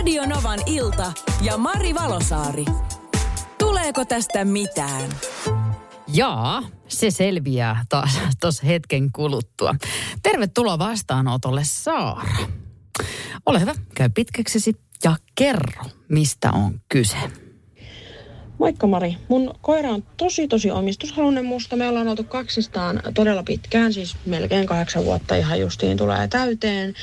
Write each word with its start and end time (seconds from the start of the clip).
Radio 0.00 0.26
Novan 0.26 0.58
ilta 0.66 1.12
ja 1.42 1.56
Mari 1.56 1.94
Valosaari. 1.94 2.64
Tuleeko 3.58 4.04
tästä 4.04 4.44
mitään? 4.44 5.10
Jaa, 6.08 6.62
se 6.88 7.10
selviää 7.10 7.84
taas 7.88 8.20
tuossa 8.40 8.66
hetken 8.66 9.12
kuluttua. 9.12 9.74
Tervetuloa 10.22 10.78
vastaanotolle 10.78 11.60
Saara. 11.64 12.36
Ole 13.46 13.60
hyvä, 13.60 13.74
käy 13.94 14.08
pitkäksesi 14.14 14.76
ja 15.04 15.16
kerro, 15.34 15.84
mistä 16.08 16.52
on 16.52 16.80
kyse. 16.88 17.49
Moikka 18.60 18.86
Mari. 18.86 19.16
Mun 19.28 19.54
koira 19.60 19.90
on 19.90 20.02
tosi 20.16 20.48
tosi 20.48 20.70
omistushalunen 20.70 21.44
musta. 21.44 21.76
Me 21.76 21.88
ollaan 21.88 22.08
oltu 22.08 22.24
kaksistaan 22.24 23.02
todella 23.14 23.42
pitkään, 23.42 23.92
siis 23.92 24.16
melkein 24.26 24.66
kahdeksan 24.66 25.04
vuotta 25.04 25.36
ihan 25.36 25.60
justiin 25.60 25.96
tulee 25.96 26.28
täyteen. 26.28 26.94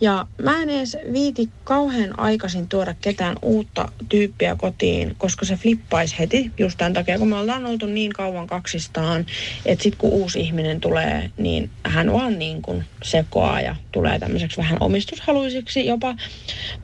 Ja 0.00 0.26
mä 0.42 0.62
en 0.62 0.70
edes 0.70 0.96
viiti 1.12 1.48
kauhean 1.64 2.18
aikaisin 2.18 2.68
tuoda 2.68 2.94
ketään 3.00 3.36
uutta 3.42 3.88
tyyppiä 4.08 4.56
kotiin, 4.56 5.14
koska 5.18 5.46
se 5.46 5.56
flippaisi 5.56 6.18
heti 6.18 6.50
just 6.58 6.78
tämän 6.78 6.92
takia, 6.92 7.18
kun 7.18 7.28
me 7.28 7.36
ollaan 7.36 7.66
oltu 7.66 7.86
niin 7.86 8.12
kauan 8.12 8.46
kaksistaan, 8.46 9.26
että 9.66 9.82
sit 9.82 9.96
kun 9.96 10.10
uusi 10.10 10.40
ihminen 10.40 10.80
tulee, 10.80 11.30
niin 11.38 11.70
hän 11.84 12.12
vaan 12.12 12.38
niin 12.38 12.62
kuin 12.62 12.84
sekoaa 13.02 13.60
ja 13.60 13.76
tulee 13.92 14.18
tämmöiseksi 14.18 14.56
vähän 14.56 14.76
omistushaluisiksi 14.80 15.86
jopa. 15.86 16.14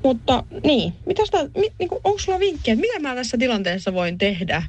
Mutta 0.02 0.44
niin, 0.64 0.92
mitä 1.06 1.26
sitä, 1.26 1.38
mi, 1.56 1.72
niin 1.78 1.90
onko 2.04 2.18
sulla 2.18 2.38
vinkkiä, 2.38 2.74
että 2.74 2.80
mitä 2.80 3.00
mä 3.00 3.14
tässä 3.14 3.38
tilanteessa 3.38 3.94
voin 3.94 4.18
tehdä? 4.22 4.62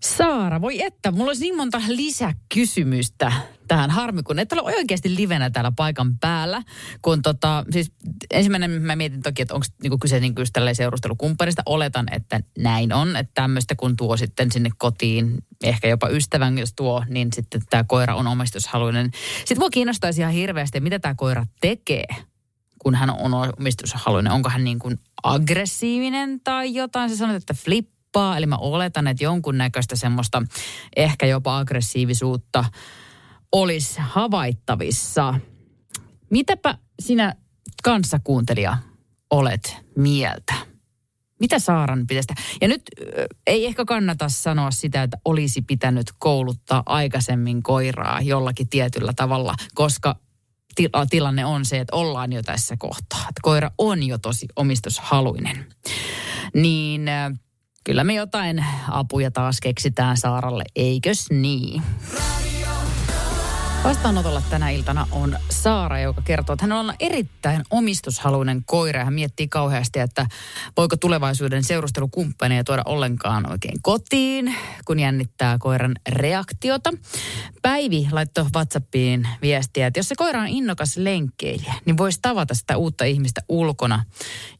Saara, 0.00 0.60
voi 0.60 0.82
että, 0.82 1.10
mulla 1.10 1.30
olisi 1.30 1.40
niin 1.42 1.56
monta 1.56 1.82
lisäkysymystä 1.88 3.32
tähän. 3.68 3.90
Harmi, 3.90 4.22
kun 4.22 4.38
et 4.38 4.52
ole 4.52 4.62
oikeasti 4.62 5.16
livenä 5.16 5.50
täällä 5.50 5.72
paikan 5.76 6.18
päällä. 6.18 6.62
Kun 7.02 7.22
tota, 7.22 7.64
siis 7.72 7.92
ensimmäinen 8.30 8.70
mä 8.70 8.96
mietin 8.96 9.22
toki, 9.22 9.42
että 9.42 9.54
onko 9.54 9.66
niinku 9.82 9.98
kyse 9.98 10.20
niinku 10.20 10.40
just 10.40 10.54
seurustelukumppanista. 10.72 11.62
Oletan, 11.66 12.06
että 12.12 12.40
näin 12.58 12.92
on. 12.92 13.16
Että 13.16 13.32
tämmöistä 13.34 13.74
kun 13.74 13.96
tuo 13.96 14.16
sitten 14.16 14.52
sinne 14.52 14.70
kotiin, 14.78 15.38
ehkä 15.62 15.88
jopa 15.88 16.08
ystävän 16.08 16.58
jos 16.58 16.72
tuo, 16.72 17.04
niin 17.08 17.28
sitten 17.32 17.62
tämä 17.70 17.84
koira 17.84 18.14
on 18.14 18.26
omistushaluinen. 18.26 19.10
Sitten 19.38 19.58
mua 19.58 19.70
kiinnostaisi 19.70 20.20
ihan 20.20 20.32
hirveästi, 20.32 20.80
mitä 20.80 20.98
tämä 20.98 21.14
koira 21.14 21.46
tekee 21.60 22.06
kun 22.82 22.94
hän 22.94 23.10
on 23.10 23.34
omistushaluinen. 23.34 24.32
Onko 24.32 24.48
hän 24.48 24.64
niin 24.64 24.78
kuin 24.78 24.98
aggressiivinen 25.22 26.40
tai 26.44 26.74
jotain? 26.74 27.10
Se 27.10 27.16
sanoo, 27.16 27.36
että 27.36 27.54
flip 27.54 27.88
kauppaa, 28.12 28.36
eli 28.36 28.46
mä 28.46 28.56
oletan, 28.56 29.06
että 29.06 29.24
jonkunnäköistä 29.24 29.96
semmoista 29.96 30.42
ehkä 30.96 31.26
jopa 31.26 31.58
aggressiivisuutta 31.58 32.64
olisi 33.52 34.00
havaittavissa. 34.00 35.34
Mitäpä 36.30 36.78
sinä 37.00 37.34
kanssakuuntelija 37.82 38.78
olet 39.30 39.76
mieltä? 39.96 40.54
Mitä 41.40 41.58
Saaran 41.58 42.06
pitäisi? 42.06 42.28
Ja 42.60 42.68
nyt 42.68 42.82
ei 43.46 43.66
ehkä 43.66 43.84
kannata 43.84 44.28
sanoa 44.28 44.70
sitä, 44.70 45.02
että 45.02 45.18
olisi 45.24 45.62
pitänyt 45.62 46.06
kouluttaa 46.18 46.82
aikaisemmin 46.86 47.62
koiraa 47.62 48.20
jollakin 48.20 48.68
tietyllä 48.68 49.12
tavalla, 49.16 49.54
koska 49.74 50.16
tilanne 51.10 51.44
on 51.44 51.64
se, 51.64 51.78
että 51.78 51.96
ollaan 51.96 52.32
jo 52.32 52.42
tässä 52.42 52.76
kohtaa. 52.78 53.20
Että 53.20 53.40
koira 53.42 53.70
on 53.78 54.02
jo 54.02 54.18
tosi 54.18 54.46
omistushaluinen. 54.56 55.66
Niin 56.54 57.02
Kyllä 57.84 58.04
me 58.04 58.14
jotain 58.14 58.64
apuja 58.88 59.30
taas 59.30 59.60
keksitään 59.60 60.16
Saaralle, 60.16 60.64
eikös 60.76 61.30
niin? 61.30 61.82
Vastaanotolla 63.84 64.42
tänä 64.50 64.70
iltana 64.70 65.06
on 65.12 65.38
Saara, 65.50 66.00
joka 66.00 66.22
kertoo, 66.22 66.52
että 66.52 66.66
hän 66.66 66.72
on 66.72 66.94
erittäin 67.00 67.62
omistushaluinen 67.70 68.62
koira. 68.66 69.04
Hän 69.04 69.14
miettii 69.14 69.48
kauheasti, 69.48 69.98
että 69.98 70.26
voiko 70.76 70.96
tulevaisuuden 70.96 71.64
seurustelukumppania 71.64 72.64
tuoda 72.64 72.82
ollenkaan 72.86 73.50
oikein 73.50 73.82
kotiin, 73.82 74.54
kun 74.84 75.00
jännittää 75.00 75.58
koiran 75.58 75.96
reaktiota. 76.08 76.90
Päivi 77.62 78.08
laittoi 78.12 78.44
WhatsAppiin 78.54 79.28
viestiä, 79.42 79.86
että 79.86 79.98
jos 79.98 80.08
se 80.08 80.14
koira 80.14 80.40
on 80.40 80.48
innokas 80.48 80.96
lenkkeilijä, 80.96 81.74
niin 81.84 81.98
voisi 81.98 82.18
tavata 82.22 82.54
sitä 82.54 82.76
uutta 82.76 83.04
ihmistä 83.04 83.40
ulkona. 83.48 84.04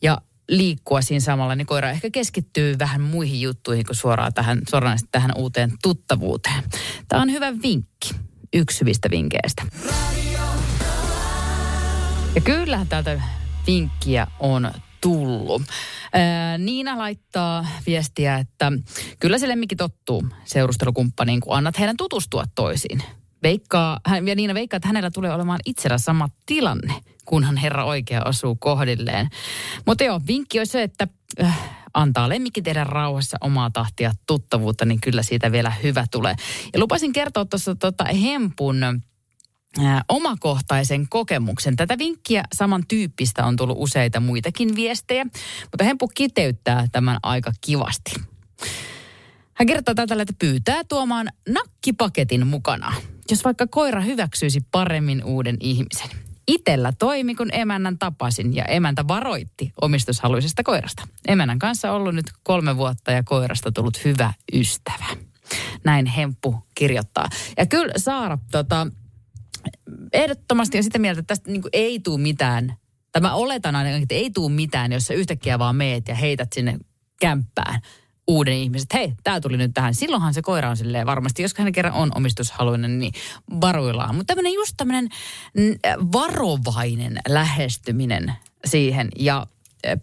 Ja 0.02 0.18
liikkua 0.50 1.02
siinä 1.02 1.20
samalla, 1.20 1.54
niin 1.54 1.66
koira 1.66 1.90
ehkä 1.90 2.10
keskittyy 2.10 2.78
vähän 2.78 3.00
muihin 3.00 3.40
juttuihin 3.40 3.86
kuin 3.86 3.96
suoraan 3.96 4.34
tähän, 4.34 4.60
suoraan 4.70 4.98
tähän 5.12 5.32
uuteen 5.36 5.72
tuttavuuteen. 5.82 6.62
Tämä 7.08 7.22
on 7.22 7.32
hyvä 7.32 7.52
vinkki. 7.62 8.10
Yksi 8.52 8.80
hyvistä 8.80 9.10
vinkkeistä. 9.10 9.62
Ja 12.34 12.40
kyllähän 12.40 12.88
täältä 12.88 13.22
vinkkiä 13.66 14.26
on 14.38 14.70
tullut. 15.00 15.62
Ää, 16.12 16.58
Niina 16.58 16.98
laittaa 16.98 17.66
viestiä, 17.86 18.36
että 18.38 18.72
kyllä 19.18 19.38
se 19.38 19.48
lemmikki 19.48 19.76
tottuu 19.76 20.24
seurustelukumppaniin, 20.44 21.40
kun 21.40 21.56
annat 21.56 21.78
heidän 21.78 21.96
tutustua 21.96 22.44
toisiin. 22.54 23.02
Veikkaa, 23.42 24.00
ja 24.26 24.34
Niina 24.34 24.54
veikkaa, 24.54 24.76
että 24.76 24.88
hänellä 24.88 25.10
tulee 25.10 25.34
olemaan 25.34 25.60
itsellä 25.66 25.98
sama 25.98 26.28
tilanne 26.46 26.94
kunhan 27.24 27.56
Herra 27.56 27.84
oikea 27.84 28.22
osuu 28.24 28.54
kohdilleen. 28.54 29.28
Mutta 29.86 30.04
joo, 30.04 30.20
vinkki 30.26 30.60
on 30.60 30.66
se, 30.66 30.82
että 30.82 31.08
äh, 31.42 31.70
antaa 31.94 32.28
lemmikki 32.28 32.62
tehdä 32.62 32.84
rauhassa 32.84 33.36
omaa 33.40 33.70
tahtia 33.70 34.12
tuttavuutta, 34.26 34.84
niin 34.84 35.00
kyllä 35.00 35.22
siitä 35.22 35.52
vielä 35.52 35.70
hyvä 35.82 36.06
tulee. 36.10 36.34
Ja 36.72 36.80
lupasin 36.80 37.12
kertoa 37.12 37.44
tuossa 37.44 37.74
tota 37.74 38.04
Hempun 38.04 38.82
äh, 38.82 40.00
omakohtaisen 40.08 41.08
kokemuksen. 41.08 41.76
Tätä 41.76 41.98
vinkkiä 41.98 42.42
samantyyppistä 42.54 43.46
on 43.46 43.56
tullut 43.56 43.76
useita 43.80 44.20
muitakin 44.20 44.76
viestejä, 44.76 45.24
mutta 45.62 45.84
Hempu 45.84 46.08
kiteyttää 46.08 46.86
tämän 46.92 47.18
aika 47.22 47.52
kivasti. 47.60 48.12
Hän 49.54 49.66
kertoo 49.66 49.94
tällä, 49.94 50.22
että 50.22 50.34
pyytää 50.38 50.84
tuomaan 50.84 51.28
nakkipaketin 51.48 52.46
mukana, 52.46 52.94
jos 53.30 53.44
vaikka 53.44 53.66
koira 53.66 54.00
hyväksyisi 54.00 54.60
paremmin 54.70 55.24
uuden 55.24 55.56
ihmisen. 55.60 56.10
Itellä 56.48 56.92
toimi, 56.98 57.34
kun 57.34 57.48
emännän 57.52 57.98
tapasin 57.98 58.56
ja 58.56 58.64
emäntä 58.64 59.08
varoitti 59.08 59.72
omistushaluisesta 59.80 60.62
koirasta. 60.62 61.08
Emännän 61.28 61.58
kanssa 61.58 61.92
ollut 61.92 62.14
nyt 62.14 62.26
kolme 62.42 62.76
vuotta 62.76 63.12
ja 63.12 63.22
koirasta 63.22 63.72
tullut 63.72 64.04
hyvä 64.04 64.32
ystävä. 64.52 65.06
Näin 65.84 66.06
Hemppu 66.06 66.56
kirjoittaa. 66.74 67.28
Ja 67.56 67.66
kyllä 67.66 67.92
Saara, 67.96 68.38
tota, 68.50 68.86
ehdottomasti 70.12 70.78
on 70.78 70.84
sitä 70.84 70.98
mieltä, 70.98 71.20
että 71.20 71.34
tästä 71.34 71.50
niin 71.50 71.62
ei 71.72 72.00
tule 72.00 72.20
mitään. 72.20 72.74
Tämä 73.12 73.34
oletan 73.34 73.76
aina, 73.76 73.90
että 73.90 74.14
ei 74.14 74.30
tule 74.30 74.52
mitään, 74.52 74.92
jos 74.92 75.04
sä 75.04 75.14
yhtäkkiä 75.14 75.58
vaan 75.58 75.76
meet 75.76 76.08
ja 76.08 76.14
heität 76.14 76.52
sinne 76.52 76.78
kämppään 77.20 77.80
uuden 78.30 78.54
ihmisen, 78.54 78.82
että 78.84 78.98
hei, 78.98 79.14
tämä 79.24 79.40
tuli 79.40 79.56
nyt 79.56 79.70
tähän. 79.74 79.94
Silloinhan 79.94 80.34
se 80.34 80.42
koira 80.42 80.70
on 80.70 80.76
silleen 80.76 81.06
varmasti, 81.06 81.42
jos 81.42 81.54
hän 81.58 81.72
kerran 81.72 81.94
on 81.94 82.12
omistushaluinen, 82.14 82.98
niin 82.98 83.12
varuillaan. 83.60 84.14
Mutta 84.14 84.34
tämmöinen 84.34 84.52
just 84.52 84.74
tämmöinen 84.76 85.08
varovainen 86.12 87.18
lähestyminen 87.28 88.32
siihen 88.64 89.08
ja 89.18 89.46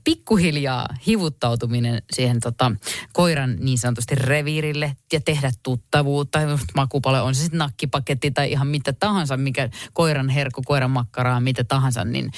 pikkuhiljaa 0.03 0.87
hivuttautuminen 1.07 2.01
siihen 2.13 2.39
tota, 2.39 2.71
koiran 3.13 3.55
niin 3.59 3.77
sanotusti 3.77 4.15
reviirille 4.15 4.95
ja 5.13 5.21
tehdä 5.21 5.51
tuttavuutta. 5.63 6.39
Makupale 6.75 7.21
on 7.21 7.35
se 7.35 7.41
sitten 7.41 7.57
nakkipaketti 7.57 8.31
tai 8.31 8.51
ihan 8.51 8.67
mitä 8.67 8.93
tahansa, 8.93 9.37
mikä 9.37 9.69
koiran 9.93 10.29
herkku, 10.29 10.61
koiran 10.65 10.91
makkaraa, 10.91 11.39
mitä 11.39 11.63
tahansa, 11.63 12.05
niin 12.05 12.31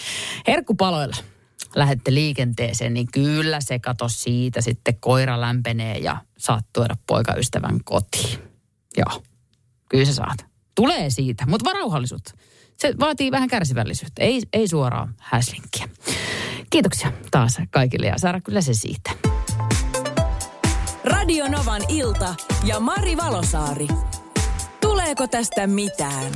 herkkupaloilla 0.48 1.16
lähdette 1.76 2.14
liikenteeseen, 2.14 2.94
niin 2.94 3.08
kyllä 3.12 3.62
se 3.62 3.80
kato 3.80 4.10
siitä 4.10 4.62
sitten 4.62 5.00
koira 5.00 5.42
lämpenee 5.42 5.98
ja 5.98 6.18
saat 6.38 6.66
tuoda 6.74 6.96
poikaystävän 7.08 7.84
kotiin. 7.84 8.40
Joo, 8.98 9.24
kyllä 9.90 10.06
sä 10.06 10.14
saat. 10.14 10.46
Tulee 10.76 11.10
siitä, 11.10 11.46
mutta 11.46 11.70
varauhallisuutta. 11.70 12.32
Se 12.78 12.94
vaatii 13.00 13.32
vähän 13.32 13.50
kärsivällisyyttä, 13.50 14.24
ei, 14.24 14.42
ei 14.54 14.68
suoraan 14.68 15.16
häslinkkiä. 15.20 15.90
Kiitoksia 16.70 17.12
taas 17.32 17.58
kaikille 17.70 18.08
ja 18.08 18.18
saada 18.18 18.42
kyllä 18.42 18.62
se 18.62 18.74
siitä. 18.74 19.12
Radio 21.04 21.48
Novan 21.48 21.82
ilta 21.88 22.36
ja 22.64 22.80
Mari 22.80 23.18
Valosaari. 23.18 23.88
Tuleeko 24.82 25.28
tästä 25.28 25.68
mitään? 25.68 26.34